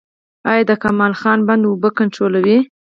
[0.51, 2.57] آیا د کمال خان بند اوبه کنټرولوي؟